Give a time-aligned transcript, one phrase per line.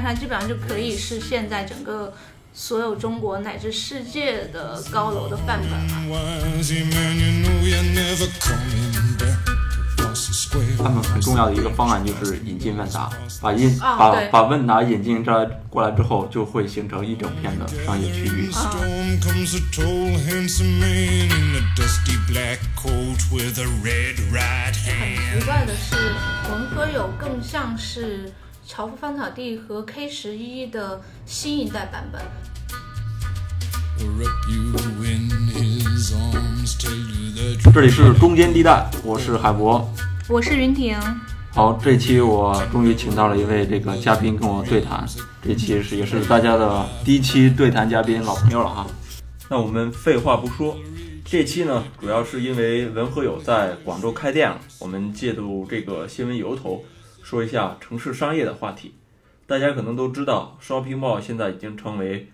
[0.00, 2.14] 它基本上就可以是现在整个
[2.52, 5.76] 所有中国乃至世界的高楼的范本了。
[10.78, 13.10] 他们很重要的一个方案就是引进万达，
[13.40, 18.50] 把印，把把万达引进这过来之后，就会形成一整片的商业区域。
[18.50, 20.48] 很
[25.40, 25.96] 奇怪的是，
[26.50, 28.32] 文科友更像是。
[28.68, 32.20] 乔夫芳草地和 K 十一的新一代版本。
[37.72, 39.90] 这里是中间地带，我是海博。
[40.28, 41.00] 我是云婷，
[41.50, 45.02] 好，这期我终于请到了一位这个嘉宾跟我对谈，
[45.42, 48.86] 这期是也是大家的第一期对谈嘉宾，老朋友了哈。
[49.48, 50.76] 那我们废话不说，
[51.24, 56.84] 这期呢主要是因为文和友在广州开店了，我们借助这个新闻由头
[57.28, 58.94] 说一下城市商业的话题。
[59.46, 62.30] 大家可能都知道，shopping mall 现在已经成为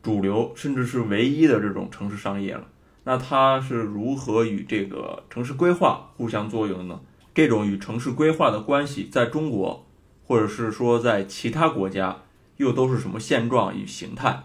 [0.00, 2.68] 主流甚至是唯一的这种城市商业了。
[3.02, 7.00] 那它是如何与这个城市规划互相作用呢？
[7.34, 9.84] 这种与城市规划的关系，在中国，
[10.24, 12.22] 或者是说在其他国家，
[12.58, 14.44] 又都是什么现状与形态？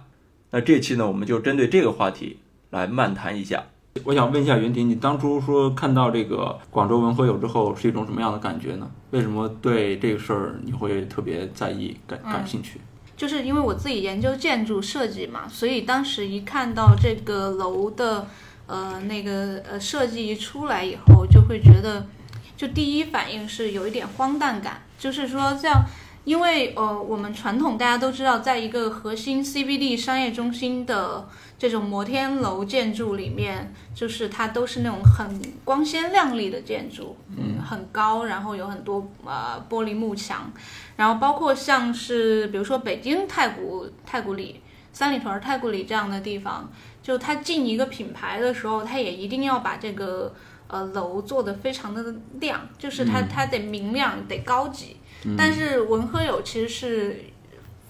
[0.49, 2.39] 那这期呢，我们就针对这个话题
[2.72, 3.66] 来漫谈一下。
[4.06, 8.89] 我想问一下云婷，你当初说看到这个广州文和友之后，是一种什么样的感觉呢？
[9.09, 12.80] 为什么对这个事儿你会特别在意、感感兴趣？
[13.17, 18.25] 就是因为我自己研究建筑设计嘛，所以当时一看到这个楼的
[18.66, 22.08] 呃那个呃设计一出来以后，就会觉得，
[22.56, 25.84] 就第一反应是有一点荒诞感，就是说这样。
[26.23, 31.28] 因为呃，我们传统大家都知道，在一个核心 CBD 商业中心的
[31.61, 40.51] 这种摩天楼建筑里面，就是它都是那种很光鲜亮丽的建筑，嗯，很高，然后有很多呃玻璃幕墙，
[40.95, 44.59] 然后包括像是比如说北京太古太古里、
[44.91, 46.67] 三里屯儿太古里这样的地方，
[47.03, 50.33] 就它进一个品牌的时候，它也一定要把这个
[50.66, 52.03] 呃楼做得非常的
[52.39, 54.97] 亮，就是它、它得明亮，得高级。
[55.38, 57.25] 但是文和友其实是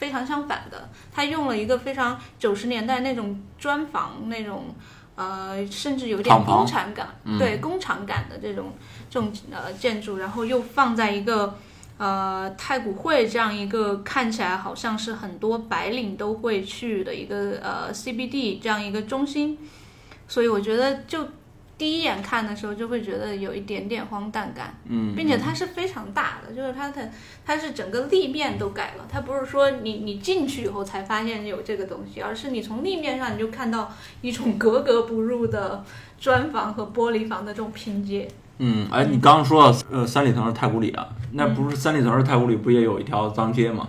[0.02, 4.74] 非常相反的，他用了一个非常九十年代那种砖房那种。
[5.14, 7.08] 呃，甚至有点工厂感，
[7.38, 8.74] 对工厂感的这种
[9.08, 11.60] 这种呃建筑，然后又放在一个
[11.98, 19.60] 呃太古汇这样一个看起来好像是很多白领都会去的一个呃 CBD 这样一个中心，
[20.28, 21.28] 所以我觉得就
[21.82, 27.10] 第一眼看的时候就会觉得有一点点荒诞感，嗯，并且它是非常大的，就是它的
[27.44, 35.84] 它是整个立面都改了，它不是说你你进去以后才发现有这个东西，而是你从立面上你就看到一种格格不入的
[36.20, 38.28] 砖房和玻璃房的这种拼接。
[38.60, 43.88] 嗯，哎，你刚刚说到呃三里屯儿太古里啊，那不是三里屯儿太古里不也有一条脏街吗？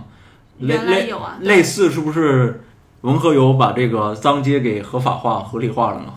[0.57, 2.63] 原来有啊类似是不是
[3.01, 6.11] 文和友把这个脏街给合法化、合理化了呢？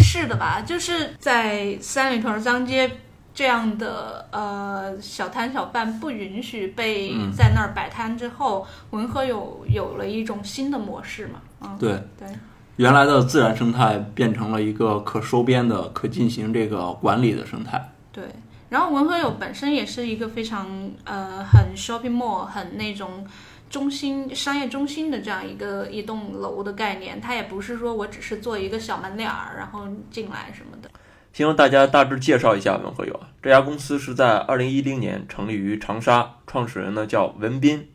[0.00, 0.60] 是的吧？
[0.60, 2.90] 就是在三里屯脏街
[3.34, 11.40] 这样的呃小摊小贩不允许被嗯在那儿摆摊之后，文和友有了一种新的模式嘛。
[11.60, 12.28] 嗯，对，对，
[12.76, 17.92] 原来的自然生态变成了一个可收编的、可进行这个管理的生态。
[18.12, 18.24] 对。
[18.68, 23.24] 然后文和友本身也是一个非常呃很 shopping mall 很那种
[23.68, 30.90] 中心商业中心的这样一个一栋楼的概念，它也不是说我只是做一个小门脸儿然后进来什么的。
[31.32, 37.88] 先为大家大致介绍一下文和友啊，这家公司是在二零一零年成立于长沙，创始人呢叫文斌。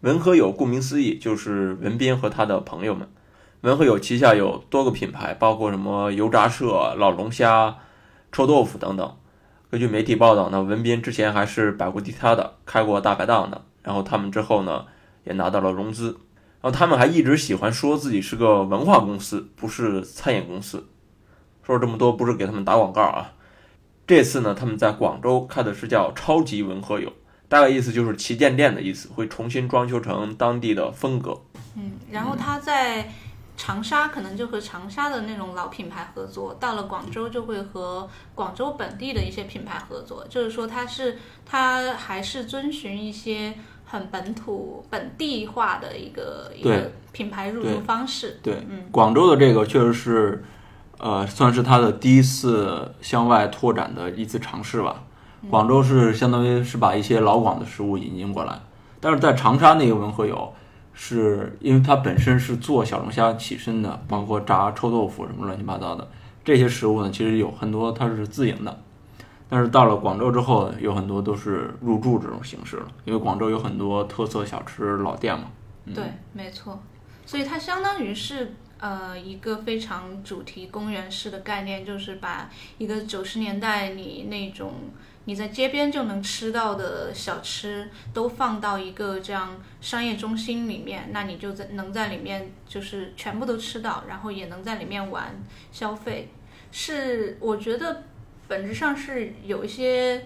[0.00, 3.08] 文和友顾名思义就是文斌和他的朋友们。
[3.60, 7.76] 文和友旗下有多个品牌，包括什么油炸社、老龙虾、
[8.32, 9.16] 臭豆腐等等。
[9.70, 13.62] 根据媒体报道呢，文斌之前还是摆过地摊的，开过大排档的。
[13.84, 14.86] 然后他们之后呢，
[15.24, 16.18] 也拿到了融资。
[16.60, 20.86] 然后他们还一直喜欢说自己是个文化公司，不是餐饮公司。
[21.64, 23.32] 说了这么多，不是给他们打广告啊。
[24.06, 27.12] 这次呢，他们在广州开的是叫“超级文和友”，
[27.48, 31.40] 大概意思就是旗舰店的意思，会重新装修成当地的风格。
[31.76, 33.10] 嗯，然后他在
[33.56, 43.54] 长沙可能就和长沙的那种老品牌合作，到了广州就会和广州本地的一些品牌合作，就是说它是它还是遵循一些
[43.92, 48.40] 很本土本地化的一个一个品牌入驻方式。
[48.42, 50.42] 对，嗯广州的这个确实是，
[50.96, 55.04] 呃，算是它的第一次向外拓展的一次尝试吧。
[55.50, 58.58] 广州是相当于是把一些老广的食物引进过来，
[58.98, 60.50] 但是在长沙那个文和友，
[60.94, 66.08] 是因为它本身是做小龙虾起身的，包括炸臭豆腐什么乱七八糟的，
[66.42, 68.80] 这些食物呢，其实有很多它是自营的，
[69.52, 75.50] 但是到了广州之后，有很多都是入住这种形式了，因为广州有很多特色小吃老店嘛。
[75.94, 76.02] 对，
[76.32, 76.80] 没错，
[77.26, 84.72] 所以它相当于是呃一个非常主题公园式的概念，就是把一个九十年代你那种
[85.26, 89.50] 你在街边就能吃到的小吃都放到一个这样
[89.82, 95.30] 商业中心里面，那你就在能在里面就是全部都吃到，然后也能在里面玩
[95.70, 96.30] 消费，
[96.70, 98.04] 是我觉得
[98.48, 100.24] 本质上是有一些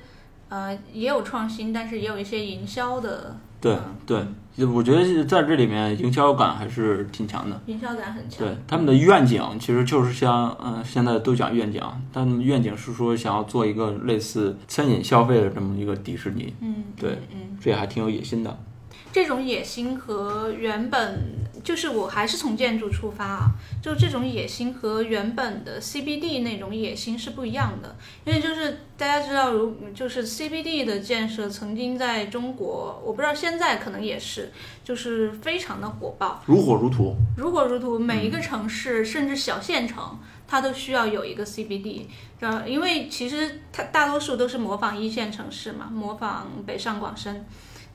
[0.48, 3.36] 呃也有创新，但是也有一些营销的。
[3.58, 7.60] 对嗯对，我觉得在这里面营销感还是挺强的。
[7.66, 8.46] 营销感很强。
[8.46, 11.82] 对他们的愿景，其实就是像嗯、现在都讲愿景
[12.12, 18.56] 但，愿景是说想要做一个类似餐饮消费的这么一个迪士尼，嗯，对嗯嗯，这还挺有野心的。
[19.16, 21.22] 这种野心和原本
[21.64, 23.50] 就是我还是从建筑出发啊，
[23.82, 27.96] 就这种野心和原本的 CBD 那种野心是不一样的，
[28.26, 34.52] 因为就是大家知道，如就是 CBD 的建设曾经在中国，我不知道现在可能也是，
[34.84, 42.02] 就是非常的火爆，如火如荼，如火如荼，每一个城市、甚至小县城，它都需要有一个 CBD。
[42.40, 47.46] 呃，因为其实它大多数都是模仿一线城市嘛，模仿北上广深。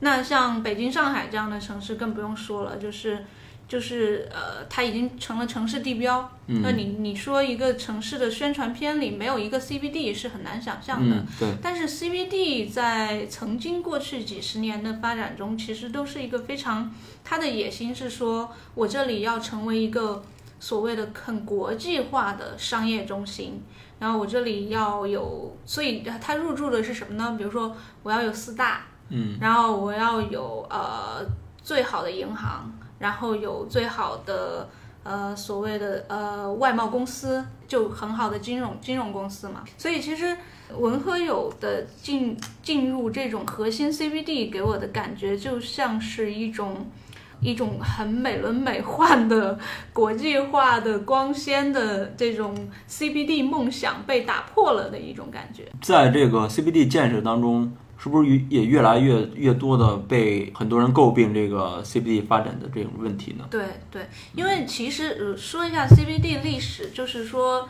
[0.04, 3.24] 那像北京、上海这样的城市更不用说了，就是
[3.68, 6.28] 就是呃，它已经成了城市地标。
[6.46, 11.16] 那你你说一个城市的宣传片里没有一个 CBD 是很难想象的。
[11.16, 20.24] 嗯，对，但是 CBD 在曾经过去几十年的发展中，其实都是一个非常，它的野心是说，我这里要成为一个
[20.58, 23.62] 所谓的很国际化的商业中心，
[24.00, 27.36] 然后我这里要有，所以它入驻的是什么呢？
[27.38, 31.24] 比如说我要有四大，嗯，然后我要有呃
[31.62, 34.68] 最好的银行，然后有最好的。
[35.04, 40.36] 呃，所谓的呃外贸公司就很好的金融金融公司嘛，所以其实
[40.78, 46.86] 文和友的进进入这种核心 CBD 给我的感觉就像是一种
[47.40, 49.58] 一种很美轮美奂的
[49.92, 52.54] 国际化的光鲜的这种
[52.88, 55.64] CBD 梦想被打破了的一种感觉。
[55.82, 57.72] 在这个 CBD 建设当中，
[58.02, 63.44] 是不是也也越来越越多的被很多人诟病这个 CBD 发展的这种问题呢？
[63.48, 67.68] 对对，因为其实呃说一下 CBD 历史，就是说，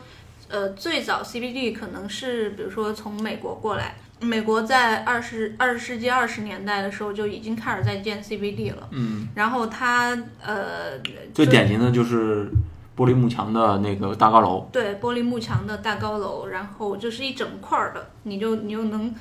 [0.48, 10.98] 呃，最早 CBD 可能是比如说从美国过来，美国在二十二十世纪二十年代的时候就已经开始在建 CBD 了，嗯，然后它呃
[11.34, 12.50] 最典型的就是
[12.96, 19.14] 玻璃幕墙的那个大高楼，对玻璃幕墙的大高楼，然后就是一整块儿的，你就你就能从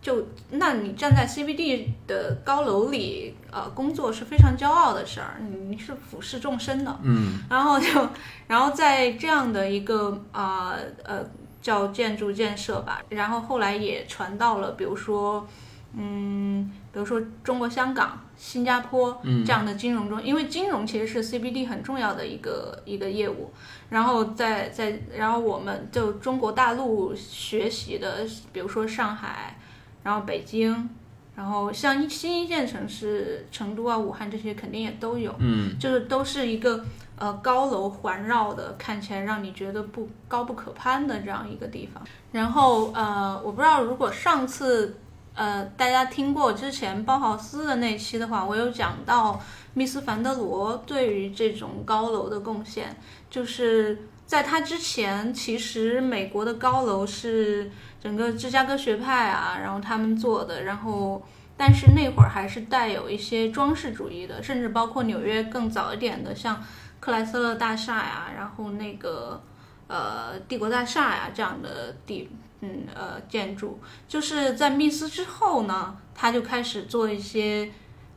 [0.00, 7.40] 就那你站在 CBD 的高楼里，呃，工作是非常骄傲的事儿，你你是俯视众生的，嗯。
[7.50, 7.86] 然后就，
[8.46, 10.74] 然后在这样的一个啊
[11.04, 11.24] 呃
[11.60, 15.46] 叫建筑建设吧，然后后来也传到了，比如说，
[15.94, 23.52] 嗯，比如说中国香港、新加坡嗯这样的金融中，因为金融其实是 CBD 很重要的一个一个业务，
[23.90, 29.58] 然后在在然后我们就中国大陆学习的，比如说上海，
[30.02, 30.88] 然后北京。
[31.36, 36.84] 然后像一新一线城市，成都啊、武汉这些肯定也都有，嗯就是都是一个
[37.16, 42.02] 呃高楼环绕的，看起来让你觉得不高不可攀的这样一个地方。
[42.32, 44.96] 然后呃，我不知道如果上次
[45.34, 49.40] 呃大家听过之前包豪斯的那期的话，我有讲到
[49.74, 52.96] 密斯凡德罗对于这种高楼的贡献，
[53.30, 53.96] 就是
[54.28, 57.68] 在他之前，其实美国的高楼是
[58.00, 61.20] 整个芝加哥学派啊，然后他们做的，然后。
[61.60, 66.62] 但是那会儿还是带有一些装饰主义的，甚至包括纽约更早一点的，像
[67.00, 69.42] 克莱斯勒大厦呀，然后那个
[69.88, 72.30] 呃帝国大厦呀这样的地
[72.60, 77.68] 嗯呃建筑，就是在密斯之后呢，他就开始做一些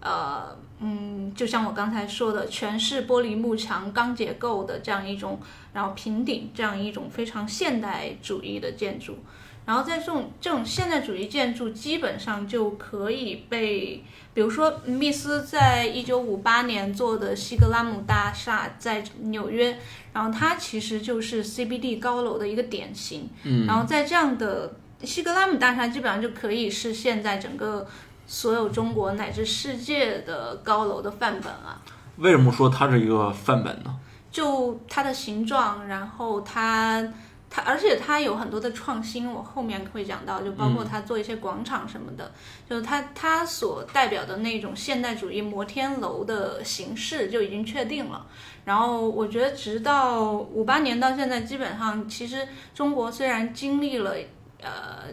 [0.01, 5.39] 呃嗯，就像我刚才说的，全是玻璃幕墙、钢结构的这样一种，
[5.73, 9.17] 然后平顶这样一种非常现代主义的建筑。
[9.63, 19.77] 然后在这种这种现代主义建筑，基本上就可以被，比如说密斯在一九五八年做的西格拉姆大厦在纽约，
[20.13, 23.29] 然后它其实就是 CBD 高楼的一个典型。
[23.43, 24.73] 嗯然后在这样的
[25.03, 27.87] 西格拉姆大厦，基本上就可以是现在整个
[28.31, 31.81] 所有中国乃至世界的高楼的范本啊。
[32.15, 33.93] 为什么说它是一个范本呢？
[34.31, 37.05] 就它的形状，然后它
[37.49, 42.31] 它而且它有很多的创新，我后面会讲到，就包括它做一些广场什么的，
[42.69, 48.25] 就是它它所代表的那种现代主义摩天楼的形式就已经确定了。
[48.63, 54.15] 然后我觉得，直到五八年到现在，基本上其实中国虽然经历了
[54.61, 55.03] 呃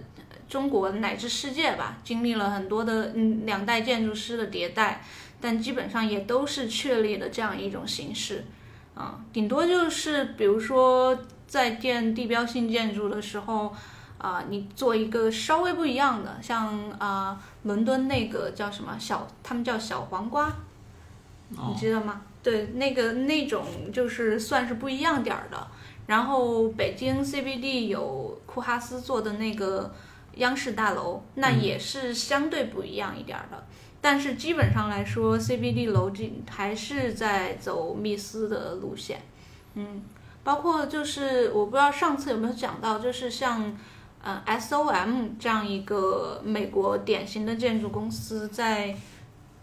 [0.49, 5.02] 中国乃至世界吧，经历了很多的嗯两代建筑师的迭代，
[5.40, 8.45] 但基本上也都是确立了这样一种形式。
[8.95, 13.73] 啊，顶多就是比如说在建地标性建筑的时候，
[14.19, 20.52] 啊，你做一个稍微不一样的，像啊伦敦那个叫什么小，他们叫小黄瓜，
[21.50, 22.23] 你知道吗？
[22.43, 25.69] 对，那个那种就是算是不一样点儿的。
[26.07, 29.95] 然后北京 CBD 有库哈斯做的那个
[30.38, 33.64] 央视大楼，那也是相对不一样一点儿的。
[34.00, 39.21] 但是基本上来说，CBD 楼这还是在走密斯的路线。
[39.75, 40.02] 嗯，
[40.42, 43.76] 包括就是我不知道上次有没有讲到，就是像
[44.23, 48.97] 呃 SOM 这样一个美国典型的建筑公司在。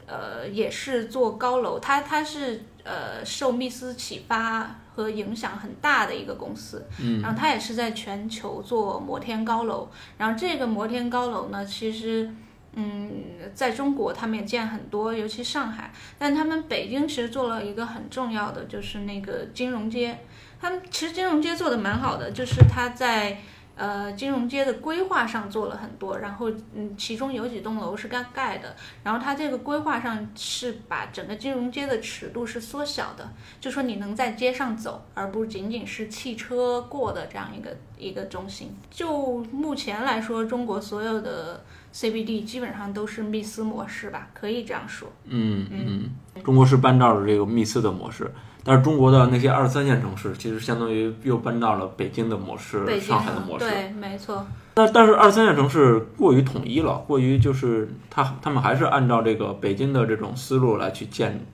[0.07, 12.31] 呃，也是做高楼，它它是呃受密斯启发和影响很大的一个公司，嗯，然后它也是在全球做摩天高楼，然后这个摩天高楼呢，其实
[12.73, 13.11] 嗯，
[13.53, 20.19] 在中国他们也建很多，尤其上海，但他们北京其实做了一个很重要的，就是那个金融街，
[20.61, 23.41] 他们其实金融街做的蛮好的，就是它在。
[23.75, 33.29] 呃，金融街的规划上做了很多，然后嗯，其中有几栋楼是盖盖的，然后它这个规划上是把整个金融街的尺度是缩小的，
[33.59, 38.73] 就说你能在街上走，而不仅仅是汽车过的这样一个一个中心。
[38.89, 41.63] 就目前来说，中国所有的
[41.93, 45.11] CBD 基本上都是密斯模式吧，可以这样说。
[45.25, 46.09] 嗯嗯，
[46.43, 48.31] 中国是搬照了这个密斯的模式。
[48.67, 53.69] 但是中国的那些二三线城市，其实相当于又搬到了北京的模式、上海的模式。
[53.69, 54.43] 对，没错。
[54.73, 61.45] 那但是二三线城市过于统一了，过于就是他他们还是按照这个北京的这种思路来去建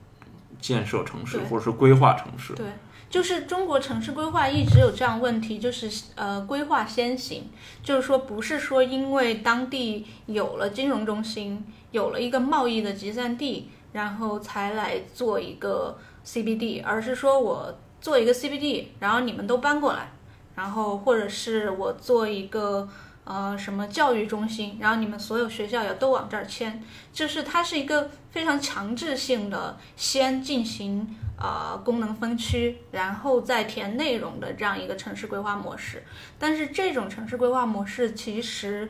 [0.58, 2.54] 建设城市，或者是规划城市。
[2.54, 2.64] 对，
[3.10, 7.44] 就是中国城市规划一直有这样问题，就是呃规划先行，
[7.82, 15.98] 就是说不是说因为当地有了金融中心，有了一个贸易的集散地，然后才来做一个。
[16.24, 20.10] CBD，而是说我做一个 CBD，然后你们都搬过来，
[20.54, 22.88] 然后或者是我做一个
[23.24, 36.02] 呃什么教育中心，然后你们所有学校也都往这儿迁，就是它是一个非常强制性的，先进行呃功能分区，然后再填内容的这样一个城市规划模式。
[36.38, 38.88] 但是这种城市规划模式，其实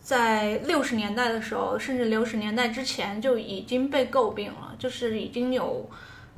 [0.00, 5.88] 在六十年代的时候，甚至六十年代之前就已经被诟病了，就是已经有。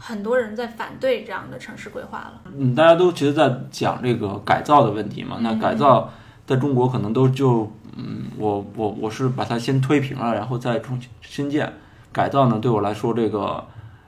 [0.02, 2.40] 很多人在反对这样的城市规划了。
[2.56, 5.36] 嗯，大家都其实在讲这个改造的问题嘛。
[5.42, 6.10] 那改造
[6.46, 11.70] 在中国可能都就，嗯，我我我是把它先推平了，然后再重新建。
[12.10, 13.62] 改造呢，对我来说这个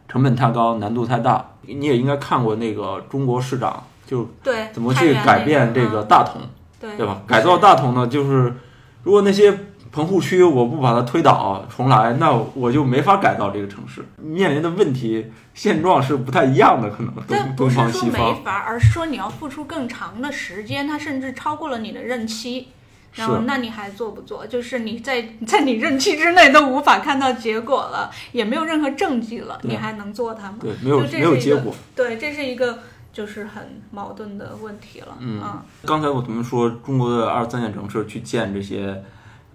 [0.08, 1.46] 成本太高，难度太大。
[1.60, 6.40] 你也应该看过那个中国市长就对怎么去改变这个大同，
[6.80, 7.22] 对对吧？
[7.26, 8.54] 改造大同呢，就是
[9.02, 9.54] 如果那些。
[9.92, 14.02] 棚户区，我不把它推倒重来，那我就没法改造这个城市。
[14.16, 18.34] 面临的问题现状是不太一样的，可能东东方西方。
[18.34, 22.68] 没法，而是说你要付出更长的时间，它甚至超过了你的任期。
[23.14, 24.46] 然后，那你还做不做？
[24.46, 30.56] 就是你在在你任期之内都无法看到结果了，也没有任何政绩了，你还能做它吗？
[30.58, 31.74] 对，没有没有结果。
[31.94, 32.78] 对，这是一个
[33.12, 35.14] 就是很矛盾的问题了。
[35.20, 35.42] 嗯，
[35.84, 39.04] 刚才我们说中国的二三线城市去建这些。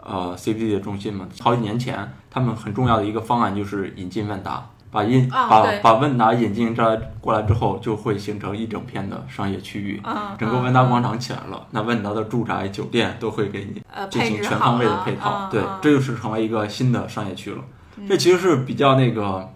[0.08, 10.02] 呃，CBD 的中心嘛，好几年前，他们很重要的一个方案就是引进万达，把引把把万达引进这过来之后，就会形成一整片的商业区域，
[10.40, 17.62] 整个万达广场起来了，那万达的住宅、酒店都会给你进行全方位的配套，对，这就是成为一个新的商业区了。
[18.08, 19.52] 这其实是比较那个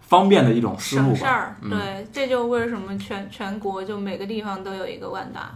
[0.00, 1.56] 方便的一种思路吧。
[1.60, 5.50] 对，这就为什么全全国就每个地方都有一个万达。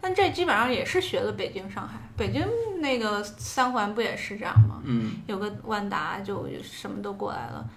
[0.00, 1.98] 但这基本上也是学的北京、上海。
[2.16, 2.42] 北京
[2.80, 4.80] 那个三环不也是这样吗？
[4.84, 7.68] 嗯，有个万达就什么都过来了。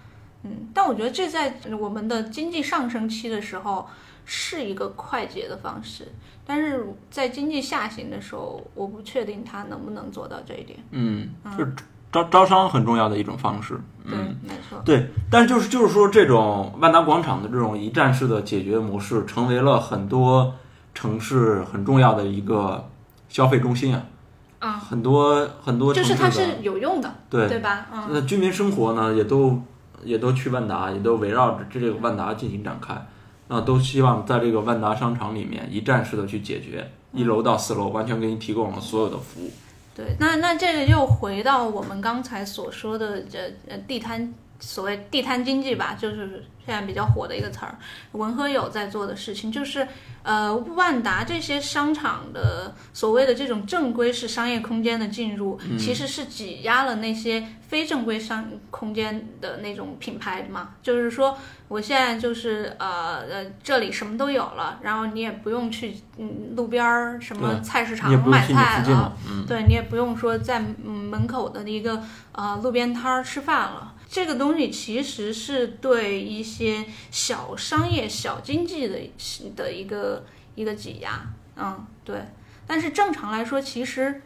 [0.43, 3.87] 嗯，但我觉得这在我们的经济上升期的时候
[4.25, 6.07] 是一个快捷的方式，
[6.45, 10.79] 但是在经济下行的时候，我不确定它能不能做到这一点。
[10.91, 11.73] 嗯，就是
[12.11, 13.79] 招招商很重要的一种方式。
[14.03, 14.81] 对，没错。
[14.85, 20.55] 对，但是就是就是说，这种万达广场的这种一站式的解决模式，成为了很多。
[20.93, 22.89] 城市很重要的一个
[23.29, 24.05] 消费中心啊，
[24.59, 27.87] 啊，很多很多就是它是有用的，对对吧？
[28.09, 29.61] 那居民生活呢，也都
[30.03, 32.95] 也都去万达，也都围绕着这个万达进行展开，
[33.47, 39.51] 那都希望在这个万达商场里面一站式的去解决一楼到四楼完全给你提供了所有的服务。
[39.93, 47.75] 对，那那这个又回到我们刚才所说的这呃地摊，所谓地摊经济吧，就是现在比较火的一个词儿。
[48.13, 49.85] 文和友在做的事情就是，
[50.23, 60.75] 呃，万达这些商场的所谓的这种正规式商业空间的进入，其实是挤压了那些非正规商空间的那种品牌嘛。
[60.83, 61.35] 就是说，
[61.67, 72.03] 我现在就是呃呃，这里什么都有了，然后你也不用去嗯路边儿什么菜市场买菜了对你也不用说在嗯门口的一个
[72.33, 73.95] 呃路边摊儿吃饭了。
[74.11, 78.99] 这个东西其实是对一些小商业、小经济的
[79.55, 80.21] 的一个
[80.53, 81.25] 一个挤压，
[81.55, 82.21] 嗯，对。
[82.67, 84.21] 但是正常来说，其实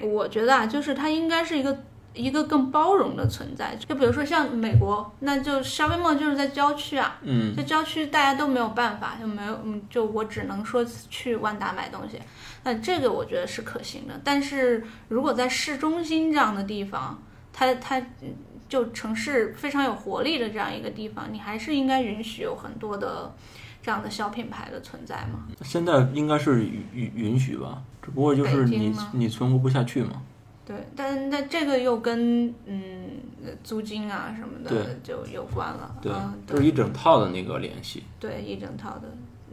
[0.00, 3.76] 我觉得啊，就是它应该是一个一个更包容的存在。
[3.76, 12.18] 就比如说像美国，那就 shopping mall 就是在郊区啊，嗯，在郊区大家都没有办法，就没有，嗯，就我只能说去万达买东西，
[12.64, 14.18] 那这个我觉得是可行的。
[14.24, 18.34] 但是如果在市中心这样的地方，它它嗯
[18.68, 23.34] 就城市非常有活力的这样一个地方，你还是应该允许有很多的
[23.82, 25.46] 这样的小品牌的存在嘛？
[25.62, 30.22] 现在应该是允允允许吧，只不过就是你你存活不下去嘛。
[30.66, 33.08] 对，但但这个又跟嗯
[33.42, 38.02] 呃租金啊什么的就有关了，对，嗯，这是一整套的那个联系。
[38.20, 39.04] 对，一整套的。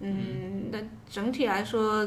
[0.02, 0.78] 嗯，那
[1.10, 2.06] 整体来说，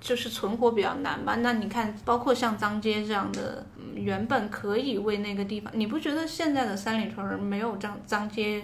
[0.00, 1.36] 就是存活比较难吧。
[1.36, 8.62] 那你看，包括像脏街这样的，嗯原本可以为那个地方，你不觉得现在的三里屯儿没有脏脏街？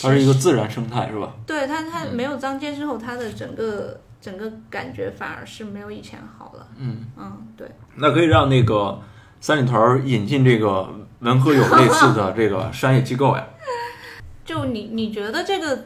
[0.00, 1.34] 它是一个自然生态，是吧？
[1.46, 6.66] 对它，它没有脏街之后，它的整个整个感觉反而是没有以前好了。
[6.78, 7.70] 嗯，嗯，对。
[7.96, 8.98] 那可以让那个
[9.40, 10.88] 三里屯儿引进这个
[11.18, 13.46] 文和友类似的这个商业机构呀。
[14.46, 15.84] 就你你觉得这个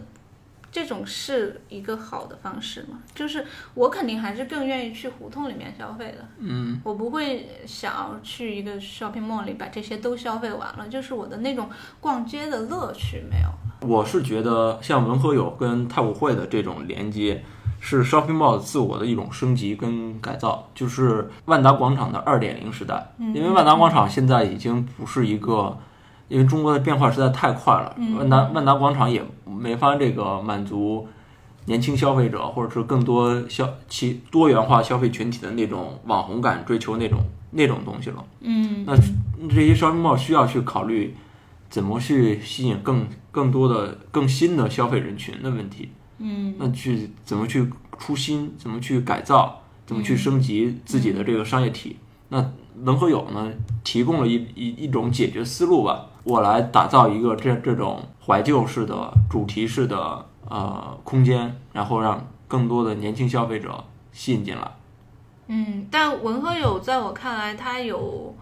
[0.70, 2.98] 这种是一个好的方式吗？
[3.14, 3.44] 就是
[3.74, 11.68] 我肯定还是更愿意去胡同里面消费的，嗯，我不会想要去一个 shopping mall 里把这些都消费完了，就是我的那种
[12.00, 13.58] 逛街的乐趣没有了。
[13.80, 17.42] 我是觉得像文和友跟太古汇的这种连接，
[17.80, 23.12] 是 shopping mall 自我的一种升级跟改造，就是万达广场的二点零时代。
[23.18, 25.78] 因为万达广场现在已经不是一个，
[26.28, 31.06] 因为中国的变化实在太快了，万达万达广场也没法这个满足
[31.66, 37.20] 年轻消费者或者是更多消其多元化消费群体的那种网红感追求那种
[37.52, 38.24] 那种东西了。
[38.40, 38.96] 嗯那
[39.48, 41.14] 这些 shopping mall 需要去考虑
[41.70, 45.90] 怎么去吸引更更多的、更新的消费人群的问题。
[46.18, 51.96] 嗯那去怎么去出新，怎么去改造，怎么去升级自己的这个商业体？
[52.28, 53.52] 那能和友呢，
[53.84, 56.06] 提供了一一一种解决思路吧。
[56.26, 64.72] 我来打造一个这这种怀旧式的、主题式的呃空间，然后让更多的年轻消费者吸引进来。
[65.46, 68.34] 嗯，但文和友在我看来，它有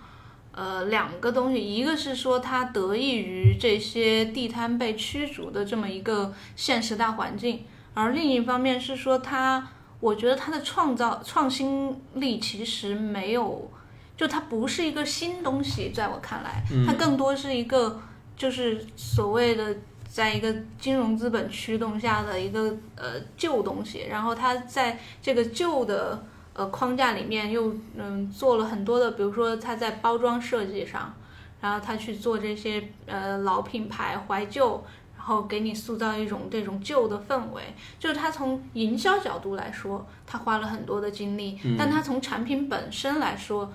[0.52, 9.68] 呃两个东西，一个是说它得益于这些地摊被驱逐的这么一个现实大环境，而另一方面是说它，
[10.00, 13.70] 我觉得它的创造创新力其实没有，
[14.16, 18.00] 就它不是一个新东西，在我看来，它更多是一个
[18.36, 19.76] 就是所谓的。
[20.06, 31.12] 在一个金融资本驱动下的一个呃旧东西，然后它在这个旧的呃框架里面又嗯做了很多的，比如说它在包装设计上，
[31.60, 34.84] 然后它去做这些呃老品牌怀旧，
[35.16, 37.74] 然后给你塑造一种这种旧的氛围。
[37.98, 43.72] 就是它从营销角度来说，它花了很多的精力，但它从产品本身来说，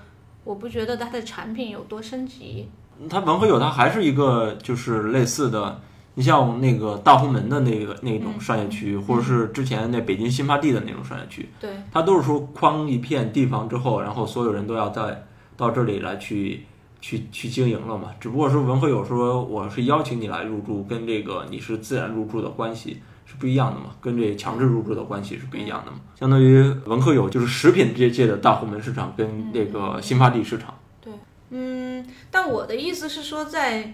[0.49, 2.67] 我不觉得它的产品有多升级。
[3.07, 5.79] 它文和友它还是一个就是类似的，
[6.15, 15.23] 你像那个大红门的那个那种商业区，或者是之前那北京新发地的那种商业区，对，它都是说框一片地方之后，然后所有人都要在
[15.55, 16.65] 到这里来去
[16.99, 18.09] 去去经营了嘛。
[18.19, 25.99] 只不过说文和友说我是邀请你来入住，跟这个你是自然入住的关系是不一样的嘛，跟这强制入住的关系是不一样的嘛。
[26.19, 30.73] 相当于文和友就是食品这界的大红门市场跟那个新发地市场。
[30.99, 31.13] 对
[31.51, 33.93] 嗯，但我的意思是说在，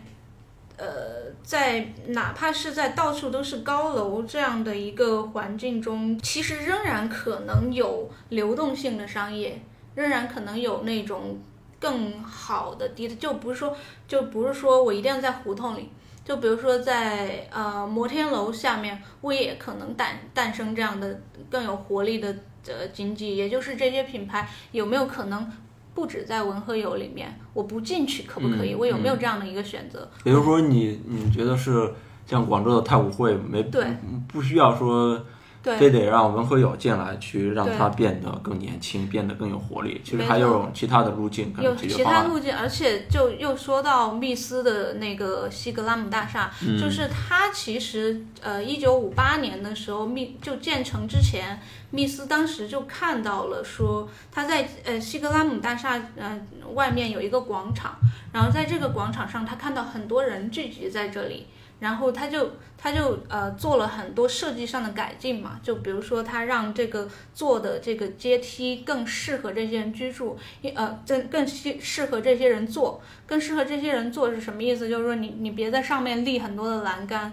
[0.78, 0.86] 呃，
[1.44, 9.62] 在哪怕是在到处都是高楼这样的一个环境中，其实仍然可能有流动性的商业，
[9.96, 11.38] 仍然可能有那种
[11.78, 13.76] 更好的地，就不是说
[14.08, 15.90] 就不是说我一定要在胡同里。
[16.26, 22.36] 就比如说在呃摩天楼下面，我也可能诞诞生这样的更有活力的
[22.68, 25.48] 呃经济，也就是这些品牌有没有可能
[25.94, 28.74] 不止在文和友里面，我不进去可不可以？
[28.74, 30.10] 嗯我有没有这样的一个选择？
[30.24, 31.94] 比如说你你觉得是
[32.26, 33.86] 像广州的太古汇没对
[34.28, 35.24] 不需要说
[35.66, 40.00] 对非得让文和友进来去让对它变得更年轻，变得更有活力。
[40.06, 41.52] 其实还有其他的路径。
[41.76, 56.40] 其他路径，而且就又说到密斯的那个西格拉姆大厦，嗯就是他其实呃，一九五八年的时候密就建成之前，密斯当时就看到了说他在呃西格拉姆大厦呃
[56.74, 57.96] 外面有一个广场，
[58.32, 61.48] 然后在这个广场上他看到很多人聚集在这里。
[61.80, 70.38] 然后他就他就呃做了很多设计上的改进嘛，就比如说他让这个做的这个阶梯更适合这些人居住，
[70.74, 74.88] 呃更更适适合这些人坐，更适合这些人坐是什么意思？
[74.88, 77.32] 就是说你你别在上面立很多的栏杆，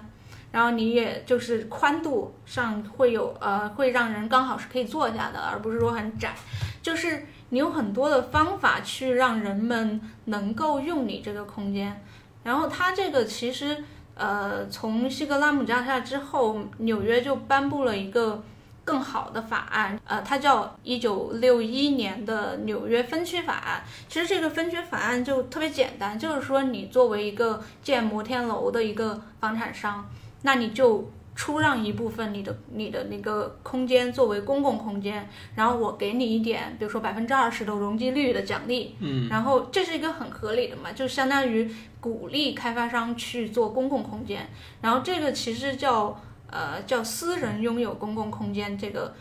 [0.50, 6.34] 然后你也就是宽度上会有呃会让人刚好是可以坐下的，而不是说很窄，
[6.82, 12.04] 就是你有很多的方法去让人们能够用你这个空间，
[12.42, 13.84] 然后它这个其实。
[14.14, 18.42] 呃，从希格拉姆大厦之后，纽约就颁布了一个
[18.84, 23.82] 更好的法案，呃，它叫一九六一年的纽约分区法案。
[24.08, 30.06] 其实这个分区法案就特别简单，就是说你作为一个建摩天楼的一个房产商，
[30.42, 44.48] 那你就出让一部分你的你的那个空间作为公共空间，然后我给你一点，比如说百分之二十的容积率的奖励，嗯，然后这是一个很合理的嘛，就相当于鼓励开发商去做公共空间，
[44.80, 49.14] 然后这个其实叫呃叫私人拥有公共空间，这个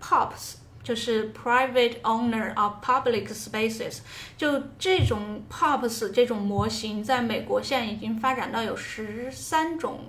[0.00, 0.56] POPs。
[0.84, 4.00] 就是 private owner of public spaces，
[4.36, 10.00] 就这种 POPs 这种模型，在美国现在已经发展到有十三种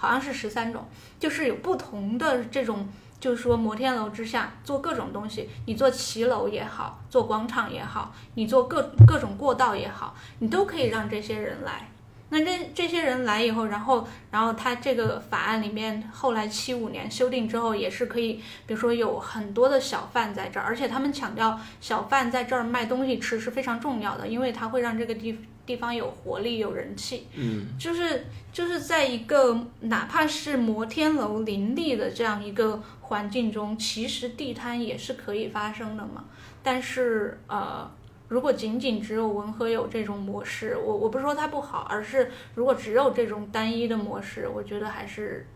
[0.00, 2.88] 好像是十三种，就是有不同的这种，
[3.20, 11.86] 就是说摩天楼之下做各种东西，你做骑楼也好，做广场也好，你做各各种过道也好，你都可以让这些人来。
[12.32, 18.34] 那这这些人来以后，然后然后他这个法案里面后来七五年修订之后，也是可以，
[18.66, 25.36] 比如说有很多的小贩在这儿，而且他们强调小贩在这儿卖东西吃是非常重要的，因为它会让这个地
[25.70, 27.28] 地方有活力、有人气。
[27.36, 36.24] 嗯，就是就是在一个哪怕是摩天楼林立的这样一个环境中，其实地摊也是可以发生的嘛。
[36.60, 37.88] 但是呃，
[38.26, 45.46] 如果仅仅只有文和友这种模式，我我不是说它不好，而是如果只有这种单一的模式，我觉得还是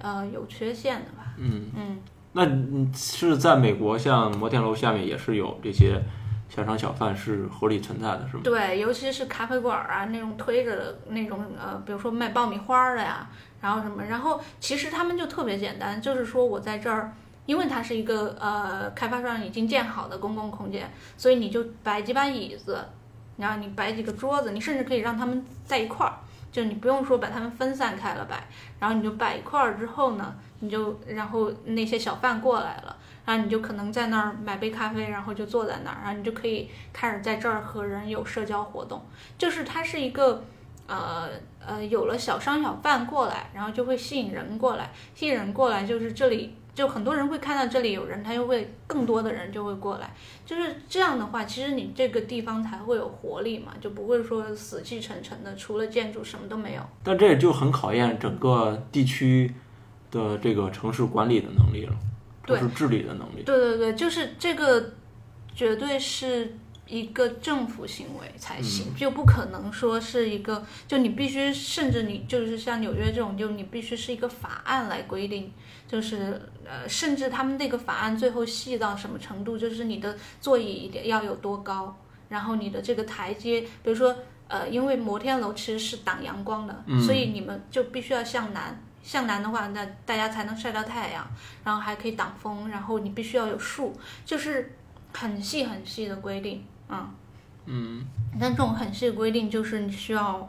[0.00, 1.34] 呃有缺陷的吧。
[1.36, 1.98] 嗯嗯，
[2.32, 6.00] 那嗯是在美国，像摩天楼下面也是有这些
[6.54, 8.42] 小商小贩是合理存在的，是吗？
[8.44, 13.26] 对，尤其是咖啡馆儿啊，那种推着的那种呃，比如说卖爆米花的呀，
[13.62, 17.10] 然后什么，然后其实他们就特别简单，就是说我在这儿，
[17.46, 22.84] 因为它是一个呃开发商已经建好的公共空间，所以你就摆几把椅子，
[23.38, 26.12] 然后你摆几个桌子，你甚至可以让他们在一块儿，
[26.52, 28.46] 就你不用说把他们分散开了摆，
[28.78, 32.94] 然后你就摆一块儿之后呢，你就然后那些小贩过来了。
[33.24, 39.02] 然后你就可能在那儿买杯咖啡，然后就坐在那儿，然后你就可以开始在这儿和人有社交活动。
[39.38, 40.44] 就是它是一个，
[40.86, 41.28] 呃
[41.64, 50.10] 呃，有了小商小贩过来，然后就会吸引人过来，吸引人过来就是这里就很多人会看到这里有人，他就会更多的人就会过来。
[50.44, 56.82] 就是这样的话，其实你这个地方才会有活力嘛，就不会说死气沉沉的，除了建筑什么都没有。
[57.04, 59.54] 但这也就很考验整个地区
[60.10, 61.94] 的这个城市管理的能力了，
[62.46, 63.42] 对治理的能力。
[63.44, 64.94] 对对对，就是这个，
[65.54, 75.52] 绝对是一个政府行为才行，就不可能说是一个，就你必须，甚至你就是像纽约这种，就你必须是一个法案来规定，
[75.86, 81.96] 就是呃，甚至他们那个法案最后细到什么程度，就是你的座椅要有多高，
[82.28, 84.14] 然后你的这个台阶，比如说
[84.48, 88.78] 呃，因为摩天楼其实是挡阳光的，所以你们就必须要向南。
[89.02, 91.26] 向南的话，那大家才能晒到太阳，
[91.64, 93.92] 然后还可以挡风，然后你必须要有树，
[94.24, 94.76] 就是
[95.12, 97.10] 很细很细的规定，嗯
[97.66, 98.04] 嗯，
[98.40, 100.46] 但这种很细的规定就是你需要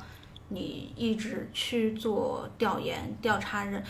[0.49, 3.83] 你一直去做调研、调查人，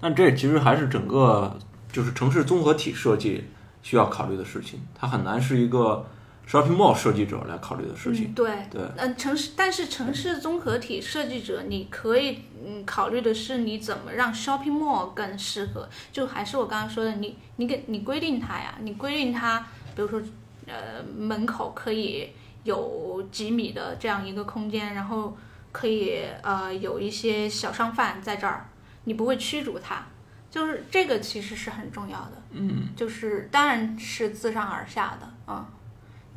[0.00, 1.58] 但这其实还是整个
[1.90, 3.44] 就是城市综合体设计
[3.82, 6.06] 需要考虑的事情，它很难是一个
[6.46, 8.26] shopping mall 设计者来考虑的事情。
[8.30, 19.58] 嗯，对，对，嗯，城市，但是城市综合体设计者，你可以嗯考虑的是你怎么让 shopping mall 更适合，就还是我刚刚说的，你你给你规定它呀，你规定它，
[19.96, 20.22] 比如说
[20.66, 22.30] 呃门口可以
[22.62, 25.36] 有几米的这样一个空间，然后
[25.72, 28.68] 可以呃有一些小商贩在这儿，
[29.04, 30.06] 你不会驱逐它，
[30.48, 35.66] 就是这个其实是很重要的，嗯，就是当然是自上而下的，嗯。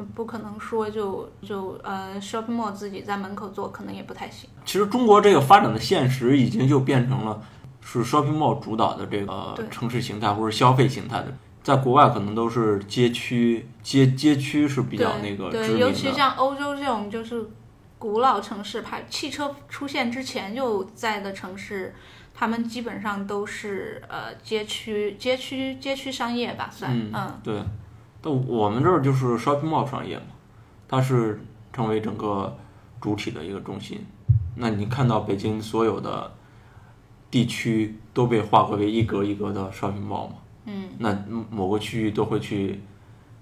[0.04, 4.50] 不可能说就就呃，shopping mall 自己在门口做，可能也不太行。
[4.66, 7.42] 其实中国这个发展的现实已经就变成了
[7.82, 11.34] 是 shopping mall 主导的这个城市形态或者消费形态的，
[11.64, 16.14] 在国外可能都是街区，街街区是比较那个知对，名尤其的。
[16.14, 17.50] 像欧洲这种就是
[17.98, 21.94] 古老城市，排汽车出现之前就在的城市，
[22.34, 27.62] 他们基本上都是呃街区、街区、街区商业吧，算嗯嗯对，
[28.22, 30.26] 但我们这儿就是 shopping mall 商业嘛，
[30.88, 31.40] 它是
[31.72, 32.58] 成为整个
[33.00, 34.06] 主体的一个中心。
[34.56, 36.32] 那你看到北京所有的
[37.32, 40.34] 地区都被划归为一格一格的 shopping mall 嘛？
[40.66, 41.18] 嗯，那
[41.50, 42.82] 某个区域都会去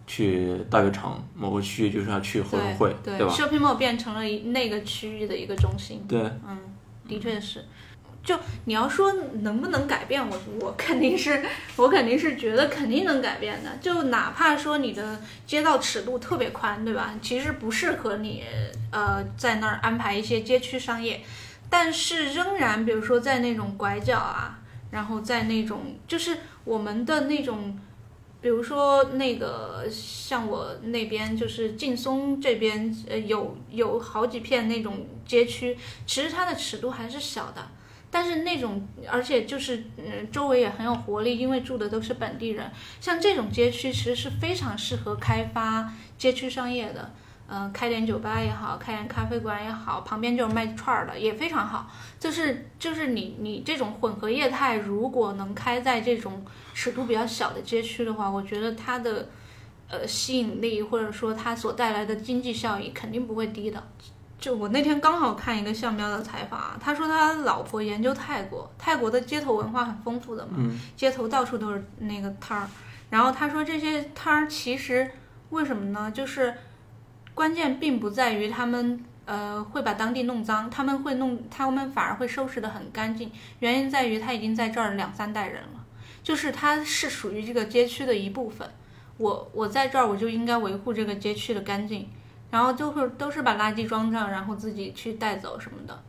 [0.06, 6.58] 去大悦城，某个区域就是要去合对生汇，对吧？shopping mall 变成了那个区域的一个中心，对，嗯，
[7.08, 7.66] 的确是。
[8.28, 11.46] 就你要说能不能改变，我我肯定是，
[11.78, 13.70] 我肯定是觉得肯定能改变的。
[13.80, 17.14] 就哪怕说你的街道尺度特别宽，对吧？
[17.22, 18.44] 其实不适合你
[18.92, 21.22] 呃在那儿安排一些街区商业，
[21.70, 24.60] 但是仍然，比如说在那种拐角啊，
[24.92, 27.80] 然后在那种就是我们的那种。
[28.40, 37.68] 比如说那个像我那边就是劲松这边，呃，有有好几片那种街区，其实它的尺度还是小的，
[38.10, 42.72] 但是那种而且就是嗯周围也很有活力，因为住的都是本地人。
[43.02, 47.12] 像这种街区其实是非常适合开发街区商业的，
[47.48, 51.90] 呃，开点酒吧也好，开点咖啡馆也好，旁边就是卖串儿的也非常好。
[52.20, 56.44] 就是就是你你这种混合业态，如果能开在这种
[56.74, 59.30] 尺度比较小的街区的话，我觉得它的
[59.90, 63.84] 呃吸引力或者说它所带来的经济效益肯定不会低的。
[64.40, 72.68] 就我那天刚好看一个向彪的采访啊，他说他老婆研究泰国，泰国的街头文化很丰富的嘛，嗯街头到处都是那个摊儿，
[73.10, 75.10] 然后他说这些摊儿其实
[75.50, 76.12] 为什么呢？
[76.12, 76.54] 就是
[77.34, 85.84] 关键并不在于他们呃会把当地弄脏，他们会弄，他们反而会收拾的很干净，原因在于他已经在这儿两三代人了，
[86.22, 88.70] 就是他是属于这个街区的一部分。
[89.18, 92.08] 我我在这儿我就应该维护这个街区的干净，
[92.50, 96.04] 然后就会都是把垃圾装上，然后自己去带走什么的。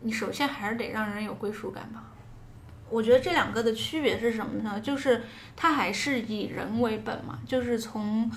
[0.00, 2.04] 你首先还是得让人有归属感吧。
[2.90, 4.80] 我觉得这两个的区别是什么呢？
[4.80, 5.22] 就是
[5.56, 8.30] 它还是以人为本嘛，就是从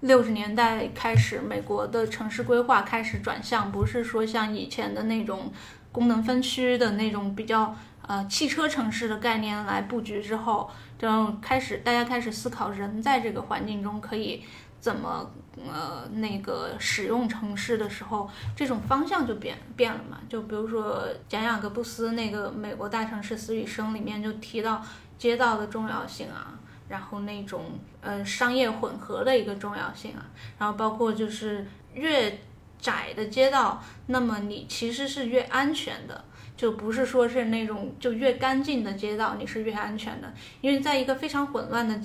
[0.00, 5.52] 六十年代开始，美国的城市规划开始转向，不是说像以前的那种
[5.90, 7.74] 功能分区的那种比较
[8.06, 14.44] 呃汽车城市的概念来布局之后，就开始大家开始思考人在这个环境中可以
[14.82, 20.18] 怎么呃那个使用城市的时候，这种方向就变变了嘛。
[20.28, 24.84] 就比如说简雅各布斯那个美国大城市死与生里面就提到
[25.16, 26.58] 街道的重要性啊。
[26.88, 30.26] 然后那种呃商业混合的一个重要性啊，
[30.58, 32.38] 然后包括就是越
[32.78, 36.22] 窄的街道，那么你其实是越安全的，
[36.54, 41.98] 就不是说是那种就越干净的街道你是越安全的，因为在一个非常混乱的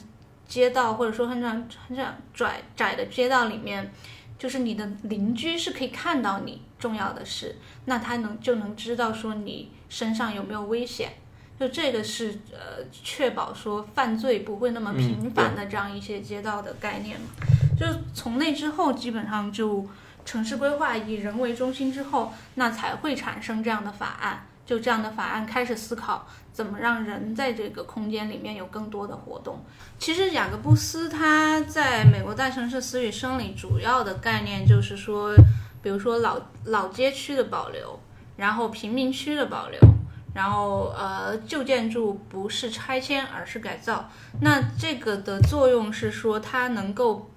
[0.47, 3.91] 街道或者说很长很长窄窄的街道里面，
[4.39, 7.55] 就是你的邻居是可以看到你重要的事，
[7.85, 11.11] 那他能就能知道说你身上有没有危险。
[11.59, 17.27] 就这个是呃，确保说犯罪不会那么频繁的这样一些街道的概念嘛。
[17.75, 19.83] 就从那之后，基本上就
[20.23, 24.45] 城市规划以人为中心之后，那才会产生这样的法案。
[24.67, 29.63] 就这样的法案开始思考怎么让人在这个空间里面有更多的活动。
[29.97, 35.33] 其实雅各布斯他在美国大城市死与生里主要的概念就是说，
[35.81, 37.99] 比如说老老街区的保留，
[38.35, 39.79] 然后贫民区的保留。
[40.33, 44.07] 然后，呃，旧建筑不是拆迁，而是改造。
[44.41, 47.27] 那这个的作用是说，它能够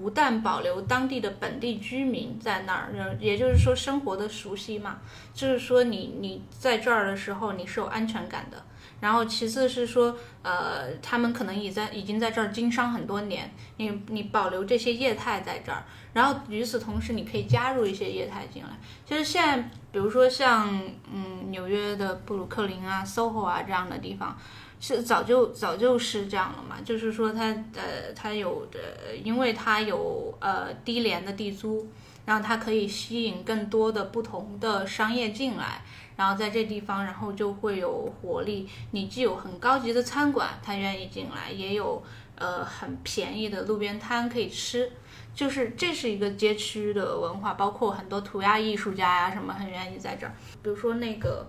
[0.00, 4.98] 不但保留当地的本地居民在那儿，也就是说生活的熟悉嘛，
[5.34, 8.62] 就是说你你在这儿的时候你是有安全感的。
[9.00, 15.82] 然后其次是说，呃，他们可能已在已经在这儿经商很多年，你你保留这些业态在这儿，
[16.12, 18.68] 然后与此同时，你可以加入一些业态进来。
[19.06, 19.56] 就是现在，
[19.90, 20.78] 比如说像
[21.10, 24.36] 嗯纽约的布鲁克林啊、SOHO 啊这样的地方，
[24.80, 26.76] 是早就早就是这样了嘛。
[26.84, 31.86] 就是说它呃它有的，因为它有呃低廉的地租，
[32.26, 35.82] 然后它可以吸引更多的不同的商业进来。
[36.16, 38.68] 然后在这地方，然后就会有活力。
[38.90, 42.02] 你既有很高级的餐馆，他愿意进来，也有
[42.34, 44.92] 呃很便宜的路边摊可以吃。
[45.34, 50.34] 就是这是一个街区的文化，包括很多涂鸦艺术家呀什么很愿意在这儿。
[50.62, 51.46] 比如说那个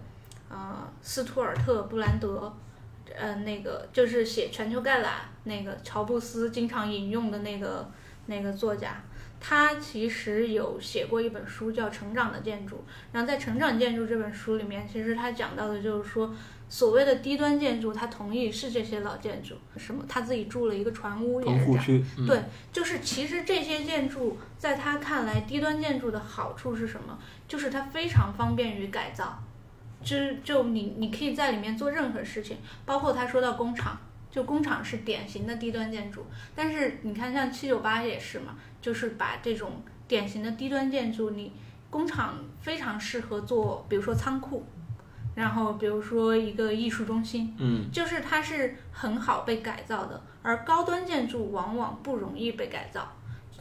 [0.50, 2.54] 呃斯图尔特·布兰德，
[3.18, 5.12] 呃那个就是写《全球概览》
[5.44, 7.90] 那个乔布斯经常引用的那个
[8.26, 9.02] 那个作家。
[9.44, 12.76] 他其实有写过一本书叫《成长的建筑》，
[13.12, 16.32] 然后在《成长建筑》这本书里面，其实他讲到的就是说，
[16.70, 22.28] 所谓的低端建筑，他同意是这些老建筑，什么他自己住了一个船屋也是这样。
[22.28, 22.40] 对，
[22.72, 27.18] 就是其实这些建筑在他看来，低端建筑的好处是什么？
[27.48, 29.44] 就是它非常方便于改造，
[30.04, 33.98] 就是就你你可以在里面做任何事情，包括他说到工厂，
[34.30, 41.52] 就工厂是典型的低端建筑，但是你看像七九八也是嘛，就是把这种典型的低端建筑，你
[41.90, 44.66] 工厂非常适合做，比如说仓库。
[45.34, 53.10] 然后，比如说一个艺术中心，嗯，就是它是很好被改造的，而高端建筑往往不容易被改造，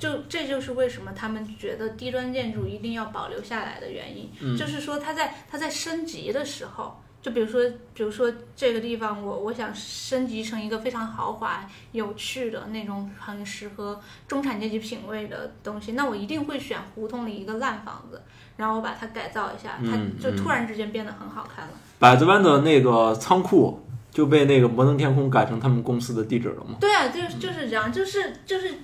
[0.00, 18.22] 就这就是为什么他们觉得低端建筑一定要保留下来的原因，嗯就是说它在它在升级的时候，就比如说比如说这个地方我我想升级成一个非常豪华、有趣的那种很适合中产阶级品味的东西，那我一定会选胡同里一个烂房子，
[18.56, 21.72] 然后我把它改造一下，它嗯就突然之间变得很好看了。
[21.98, 26.76] 百子湾的那个仓库就被那个摩登天空改成他们公司的地址了嘛？
[26.80, 28.74] 对啊，就就是这样，就是就是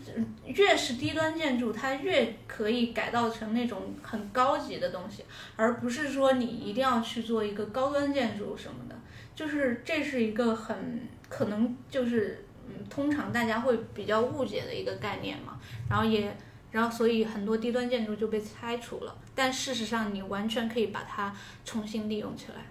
[0.44, 5.24] 越是低端建筑，它越可以改造成那种很高级的东西，
[5.56, 8.94] 而不是说你一定要去做一个高端建筑什么的。
[9.34, 15.58] 就是这是一个很可能就是嗯，通常大家会比较误解的一个概念嘛。
[15.90, 16.34] 然后也
[16.70, 21.34] 然后所以很多低端建筑就被拆除了，但事实上你完全可以把它
[21.64, 22.64] 重新利用起来。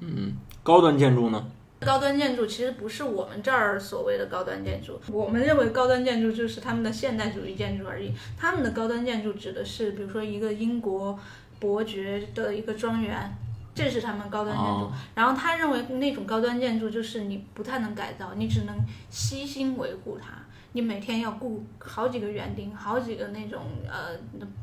[0.00, 1.46] 嗯，高端建筑呢？
[1.80, 8.12] 高端建筑其实不是我们这儿所谓的高端建筑，我们认为高端建筑就是他们的现代主义建筑而已。
[8.36, 11.16] 他们的高端建筑指的是，比如说一个英国
[11.60, 13.32] 伯爵的一个庄园，
[13.74, 14.70] 这是他们高端建筑。
[14.70, 18.76] 哦然后他认为那种高端建筑就是你不太能改造，你只能
[19.08, 20.32] 悉心维护它。
[20.72, 24.10] 你每天要雇好几个园丁，好几个那种呃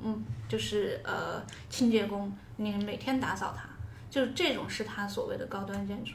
[0.03, 3.67] 嗯，就是呃清洁工，你每天打扫它，
[4.15, 6.13] 就是这种是他所谓的高端建筑。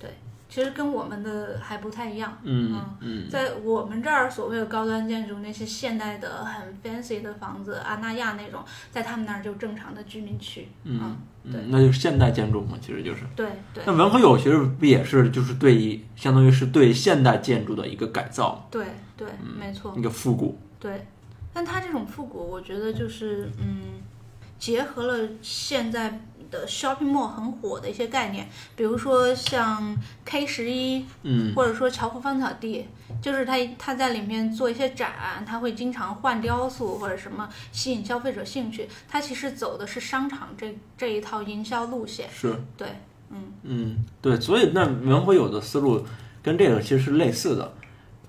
[0.00, 0.10] 对，
[0.48, 2.36] 其实跟我们的还不太一样。
[2.42, 10.66] 嗯嗯在我们这儿所谓的高端建筑，那些现代的很 fancy 的房子，阿那亚那种，在他们那儿就正常的居民区。
[10.82, 13.22] 嗯对嗯，那就是现代建筑嘛，其实就是。
[13.36, 19.94] 对对那文和友其实不也是就是对于相当于是对现代建筑的一个改造嘛，对对，没错。
[19.96, 20.58] 一个复古。
[20.80, 21.06] 对，
[21.52, 24.02] 但它这种复古，我觉得就是嗯，
[24.58, 32.86] 结合了现在的 shopping mall 很火的一些概念，比如说像 K 十一，嗯或者说乔福芳草地，
[33.20, 38.88] 就是它它在里面做一些展，它会经常换雕塑或者什么吸引消费者兴趣。
[39.08, 42.28] 它其实走的是商场这这一套营销路线。
[42.30, 42.88] 是，对，
[43.30, 46.04] 嗯，嗯，对，所以那文和友的思路
[46.42, 47.74] 跟这个其实是类似的，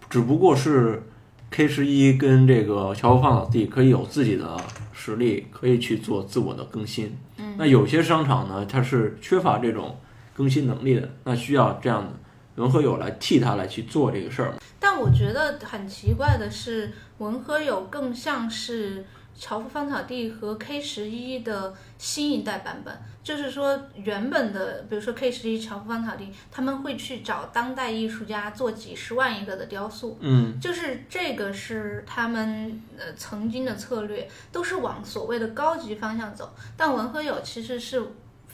[0.10, 1.04] 只不过是
[1.50, 4.58] K 十一跟这个乔福芳草地可以有自己的
[4.92, 7.16] 实力，可以去做自我的更新。
[7.58, 10.00] 那有些商场呢，它是缺乏这种
[10.36, 12.14] 更新能力的，那需要这样的
[12.62, 14.54] 文和友来替他来去做这个事儿。
[14.80, 19.04] 但我觉得很奇怪的是，文和友更像是
[19.38, 22.98] 乔夫芳草地和 K 十一的新一代版本。
[23.24, 36.56] 就是说，原本的，比如说 K 十一、乔夫芳草地，他们会去找当代艺术家做几十万一个的雕塑，嗯就是这个是他们呃曾经的策略，都是往所谓的高级方向走。
[36.78, 38.02] 但文和友其实是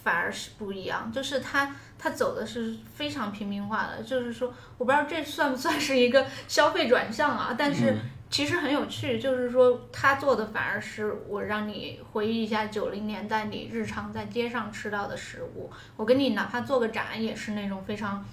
[0.03, 7.95] 反而是不一样，就是他他走的是非常平民化的，就是说我不知道这算不算是一个消费转向啊，但是。
[8.33, 15.69] 嗯其实很有趣，就是说他做的反而是我让你回忆一下九零年代你日常在街上吃到的食物。
[15.95, 18.25] 我给你哪怕做个展，也是那种非常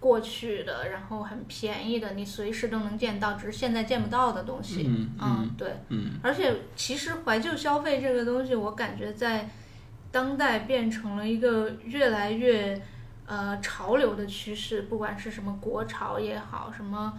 [0.00, 4.86] 过去的，然后很便宜的，你随时都能见到，只是现在见不到的东西。
[4.88, 5.72] 嗯嗯对。
[5.88, 9.48] 嗯而且其实怀旧消费这个东西，我感觉在
[10.10, 12.82] 当代变成了一个越来越
[13.26, 17.14] 呃潮流的趋势，不管是什么国潮也好，什么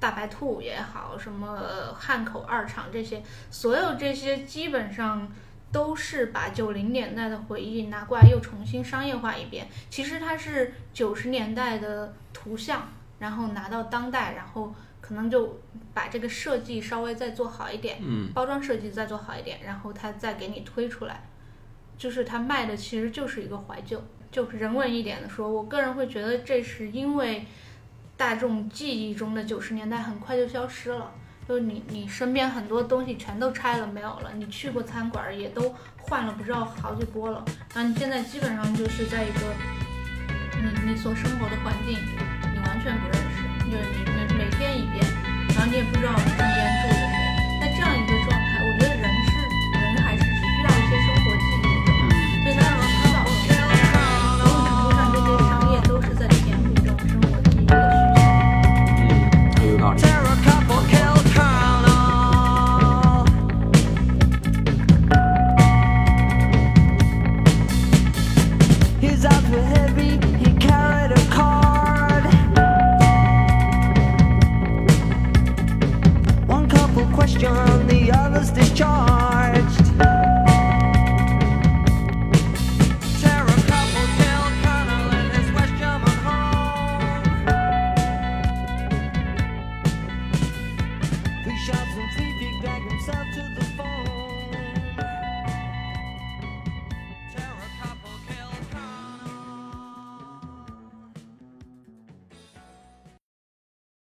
[0.00, 5.30] 大白兔也好，什么呃汉口二厂这些，所有这些基本上。
[5.72, 9.68] 都是把九零年代的回忆拿过来又重新商业化一遍。
[9.88, 12.88] 其实它是九十年代的图像，
[13.20, 15.60] 然后拿到当代，然后可能就
[15.94, 21.22] 把这个设计稍微再做好一点，嗯包装设计再做好一点，然后它再给你推出来，
[21.96, 24.02] 就是它卖的其实就是一个怀旧。
[24.32, 27.46] 就人文一点的说，我个人会觉得这是因为
[28.20, 31.10] 大众记忆中的九十年代很快就消失了。
[31.48, 37.42] 就是你你身边很多东西全都拆了没有了，你去过餐馆也都换了不知道好几波了，
[37.74, 39.40] 然后你现在基本上就是在一个
[40.60, 41.96] 你你所生活的环境
[42.52, 45.02] 你完全不认识，就是你每每天一遍，
[45.56, 47.19] 然后你也不知道你身边住的